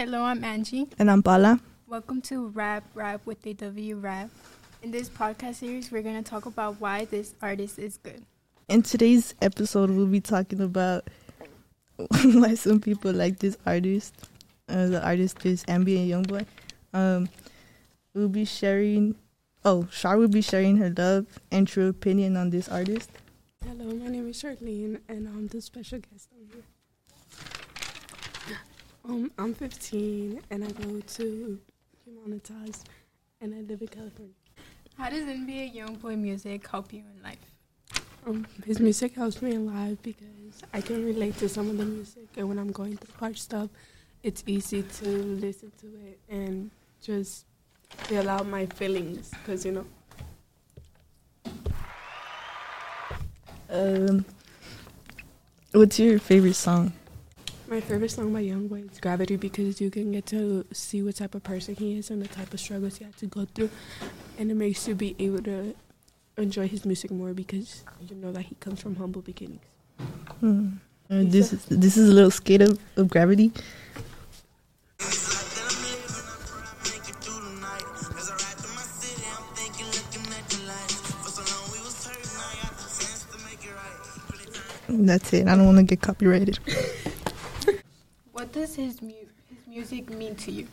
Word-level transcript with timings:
Hello, 0.00 0.22
I'm 0.22 0.42
Angie. 0.42 0.88
And 0.98 1.10
I'm 1.10 1.22
Paula. 1.22 1.60
Welcome 1.86 2.22
to 2.22 2.48
Rap 2.48 2.84
Rap 2.94 3.20
with 3.26 3.46
AW 3.46 4.00
Rap. 4.00 4.30
In 4.82 4.92
this 4.92 5.10
podcast 5.10 5.56
series, 5.56 5.92
we're 5.92 6.00
going 6.00 6.16
to 6.16 6.22
talk 6.22 6.46
about 6.46 6.80
why 6.80 7.04
this 7.04 7.34
artist 7.42 7.78
is 7.78 7.98
good. 7.98 8.24
In 8.70 8.80
today's 8.80 9.34
episode, 9.42 9.90
we'll 9.90 10.06
be 10.06 10.22
talking 10.22 10.62
about 10.62 11.06
why 12.22 12.54
some 12.54 12.80
people 12.80 13.12
like 13.12 13.40
this 13.40 13.58
artist. 13.66 14.14
Uh, 14.70 14.86
the 14.86 15.04
artist 15.06 15.44
is 15.44 15.64
NBA 15.64 16.08
Youngboy. 16.08 16.46
Um, 16.94 17.28
we'll 18.14 18.30
be 18.30 18.46
sharing. 18.46 19.16
Oh, 19.66 19.86
Shar 19.92 20.16
will 20.16 20.28
be 20.28 20.40
sharing 20.40 20.78
her 20.78 20.94
love 20.96 21.26
and 21.52 21.68
true 21.68 21.88
opinion 21.88 22.38
on 22.38 22.48
this 22.48 22.70
artist. 22.70 23.10
Hello, 23.62 23.94
my 23.96 24.06
name 24.06 24.30
is 24.30 24.42
Charlene, 24.42 24.98
and 25.10 25.28
I'm 25.28 25.48
the 25.48 25.60
special 25.60 25.98
guest 25.98 26.30
on 26.32 26.46
here. 26.50 26.64
Um, 29.08 29.30
I'm 29.38 29.54
15, 29.54 30.42
and 30.50 30.64
I 30.64 30.70
go 30.70 31.00
to 31.00 31.58
Humanitas, 32.06 32.84
and 33.40 33.54
I 33.54 33.60
live 33.62 33.80
in 33.80 33.88
California. 33.88 34.34
How 34.98 35.08
does 35.08 35.24
NBA 35.24 35.74
Youngboy 35.74 36.18
music 36.18 36.68
help 36.68 36.92
you 36.92 37.04
in 37.16 37.22
life? 37.22 37.38
Um, 38.26 38.46
his 38.66 38.78
music 38.78 39.14
helps 39.14 39.40
me 39.40 39.52
in 39.52 39.66
life 39.66 39.96
because 40.02 40.62
I 40.74 40.82
can 40.82 41.02
relate 41.04 41.38
to 41.38 41.48
some 41.48 41.70
of 41.70 41.78
the 41.78 41.86
music, 41.86 42.28
and 42.36 42.48
when 42.48 42.58
I'm 42.58 42.70
going 42.70 42.98
through 42.98 43.14
hard 43.18 43.38
stuff, 43.38 43.70
it's 44.22 44.44
easy 44.46 44.82
to 44.82 45.08
listen 45.08 45.72
to 45.80 45.86
it 45.86 46.20
and 46.28 46.70
just 47.02 47.46
feel 47.88 48.28
out 48.28 48.46
my 48.46 48.66
feelings, 48.66 49.30
because 49.30 49.64
you 49.64 49.72
know. 49.72 49.86
Um, 53.70 54.26
what's 55.72 55.98
your 55.98 56.18
favorite 56.18 56.54
song? 56.54 56.92
My 57.70 57.80
favorite 57.80 58.10
song 58.10 58.32
by 58.32 58.42
Youngboy 58.42 58.90
is 58.90 58.98
Gravity 58.98 59.36
because 59.36 59.80
you 59.80 59.90
can 59.90 60.10
get 60.10 60.26
to 60.26 60.66
see 60.72 61.04
what 61.04 61.14
type 61.14 61.36
of 61.36 61.44
person 61.44 61.76
he 61.76 61.98
is 61.98 62.10
and 62.10 62.20
the 62.20 62.26
type 62.26 62.52
of 62.52 62.58
struggles 62.58 62.96
he 62.96 63.04
had 63.04 63.16
to 63.18 63.26
go 63.26 63.44
through, 63.44 63.70
and 64.38 64.50
it 64.50 64.54
makes 64.54 64.88
you 64.88 64.96
be 64.96 65.14
able 65.20 65.40
to 65.44 65.76
enjoy 66.36 66.66
his 66.66 66.84
music 66.84 67.12
more 67.12 67.32
because 67.32 67.84
you 68.08 68.16
know 68.16 68.32
that 68.32 68.42
he 68.42 68.56
comes 68.56 68.82
from 68.82 68.96
humble 68.96 69.22
beginnings. 69.22 69.62
Uh, 70.42 71.22
this 71.30 71.52
is 71.52 71.64
this 71.66 71.96
is 71.96 72.08
a 72.08 72.12
little 72.12 72.32
skit 72.32 72.60
of, 72.60 72.76
of 72.96 73.08
gravity. 73.08 73.52
That's 84.88 85.32
it. 85.32 85.46
I 85.46 85.54
don't 85.54 85.66
want 85.66 85.78
to 85.78 85.84
get 85.84 86.00
copyrighted. 86.00 86.58
What 88.60 88.66
does 88.66 88.76
his, 88.76 89.00
mu- 89.00 89.08
his 89.48 89.66
music 89.66 90.10
mean 90.10 90.34
to 90.34 90.52
you? 90.52 90.68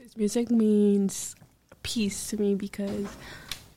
His 0.00 0.16
music 0.16 0.50
means 0.50 1.36
peace 1.82 2.30
to 2.30 2.38
me 2.38 2.54
because 2.54 3.06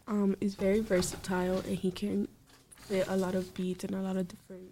um, 0.07 0.37
it's 0.39 0.55
very 0.55 0.79
versatile 0.79 1.57
and 1.57 1.77
he 1.77 1.91
can 1.91 2.29
fit 2.77 3.05
a 3.09 3.17
lot 3.17 3.35
of 3.35 3.53
beats 3.53 3.83
and 3.83 3.93
a 3.93 3.99
lot 3.99 4.15
of 4.15 4.29
different 4.29 4.71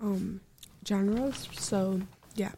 um, 0.00 0.40
genres. 0.84 1.48
So 1.56 2.00
yeah. 2.34 2.50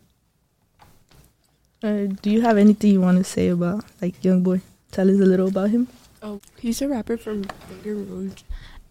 Uh, 1.83 2.07
do 2.23 2.31
you 2.31 2.41
have 2.41 2.57
anything 2.57 2.93
you 2.93 3.03
want 3.03 3.19
to 3.19 3.25
say 3.25 3.49
about 3.49 3.85
like 4.01 4.19
Youngboy? 4.23 4.63
Tell 4.93 5.11
us 5.11 5.21
a 5.21 5.27
little 5.27 5.49
about 5.49 5.69
him. 5.69 5.89
Oh, 6.23 6.41
he's 6.59 6.81
a 6.81 6.89
rapper 6.89 7.19
from 7.19 7.43
Baton 7.43 8.09
Rouge, 8.09 8.45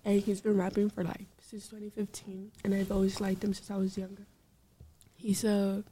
and 0.06 0.22
he's 0.22 0.42
been 0.42 0.60
rapping 0.60 0.92
for 0.92 1.04
like 1.04 1.26
since 1.40 1.68
2015, 1.70 2.52
and 2.64 2.76
I've 2.76 2.92
always 2.92 3.20
liked 3.20 3.44
him 3.44 3.56
since 3.56 3.72
I 3.72 3.78
was 3.78 3.98
younger. 3.98 4.28
He's 5.16 5.44
a 5.44 5.84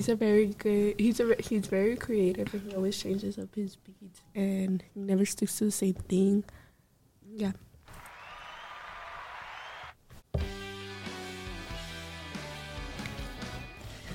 he's 0.00 0.08
a 0.08 0.16
very 0.16 0.46
good 0.46 0.98
he's 0.98 1.20
a 1.20 1.36
he's 1.40 1.66
very 1.66 1.94
creative, 1.94 2.54
and 2.54 2.62
he 2.62 2.74
always 2.74 2.96
changes 2.96 3.38
up 3.38 3.54
his 3.54 3.76
beats, 3.76 4.22
and 4.34 4.82
he 4.94 5.00
never 5.00 5.26
sticks 5.26 5.58
to 5.58 5.66
the 5.66 5.70
same 5.70 5.92
thing. 5.92 6.42
Yeah. 7.30 7.52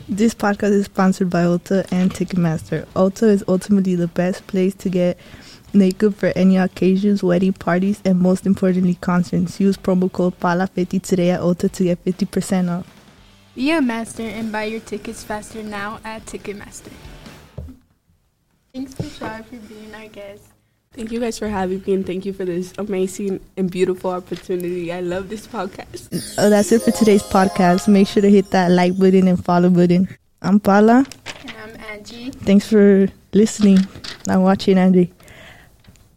This 0.09 0.33
podcast 0.33 0.71
is 0.71 0.85
sponsored 0.85 1.29
by 1.29 1.43
Ulta 1.43 1.85
and 1.91 2.11
Ticketmaster. 2.11 2.85
Ulta 2.95 3.23
is 3.23 3.43
ultimately 3.47 3.95
the 3.95 4.07
best 4.07 4.47
place 4.47 4.73
to 4.75 4.89
get 4.89 5.19
naked 5.73 6.15
for 6.15 6.31
any 6.35 6.57
occasions, 6.57 7.21
wedding 7.21 7.53
parties, 7.53 8.01
and 8.05 8.19
most 8.19 8.47
importantly, 8.47 8.95
concerts. 8.95 9.59
Use 9.59 9.77
promo 9.77 10.11
code 10.11 10.39
PALA50 10.39 11.01
today 11.03 11.29
at 11.31 11.41
Ulta 11.41 11.71
to 11.71 11.83
get 11.83 12.03
50% 12.05 12.71
off. 12.71 13.04
Be 13.55 13.71
a 13.71 13.81
master 13.81 14.23
and 14.23 14.51
buy 14.51 14.65
your 14.65 14.81
tickets 14.81 15.23
faster 15.23 15.63
now 15.63 15.99
at 16.03 16.25
Ticketmaster. 16.25 16.91
Thanks 18.73 18.93
to 18.95 19.03
Shar 19.03 19.43
for 19.43 19.55
being 19.55 19.95
our 19.95 20.07
guest. 20.07 20.43
Thank 20.91 21.11
you 21.11 21.21
guys 21.21 21.39
for 21.39 21.47
having 21.47 21.81
me, 21.87 21.93
and 21.93 22.05
thank 22.05 22.25
you 22.25 22.33
for 22.33 22.43
this 22.43 22.73
amazing 22.77 23.39
and 23.55 23.71
beautiful 23.71 24.11
opportunity. 24.11 24.91
I 24.91 24.99
love 24.99 25.29
this 25.29 25.47
podcast. 25.47 26.35
Oh, 26.37 26.49
that's 26.49 26.71
it 26.73 26.81
for 26.81 26.91
today's 26.91 27.23
podcast. 27.23 27.87
Make 27.87 28.07
sure 28.09 28.21
to 28.21 28.29
hit 28.29 28.51
that 28.51 28.71
like 28.71 28.97
button 28.99 29.29
and 29.29 29.43
follow 29.43 29.69
button. 29.69 30.09
I'm 30.41 30.59
Paula. 30.59 31.05
And 31.41 31.53
I'm 31.63 31.79
Angie. 31.91 32.31
Thanks 32.31 32.67
for 32.67 33.07
listening, 33.33 33.79
not 34.27 34.41
watching 34.41 34.77
Angie, 34.77 35.13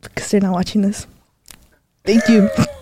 because 0.02 0.30
they're 0.30 0.40
not 0.40 0.54
watching 0.54 0.84
us. 0.84 1.06
Thank 2.04 2.28
you. 2.28 2.50